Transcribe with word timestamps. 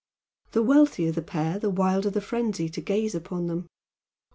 The 0.53 0.63
wealthier 0.63 1.11
the 1.11 1.21
pair 1.21 1.59
the 1.59 1.69
wilder 1.69 2.09
the 2.09 2.21
frenzy 2.21 2.69
to 2.69 2.81
gaze 2.81 3.13
upon 3.13 3.45
them. 3.45 3.67